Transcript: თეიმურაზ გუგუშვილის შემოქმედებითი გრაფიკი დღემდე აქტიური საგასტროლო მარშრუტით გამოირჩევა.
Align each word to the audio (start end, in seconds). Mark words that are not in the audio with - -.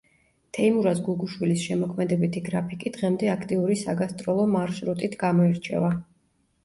თეიმურაზ 0.57 1.01
გუგუშვილის 1.09 1.65
შემოქმედებითი 1.65 2.43
გრაფიკი 2.49 2.93
დღემდე 2.97 3.31
აქტიური 3.37 3.77
საგასტროლო 3.85 4.49
მარშრუტით 4.59 5.19
გამოირჩევა. 5.27 5.93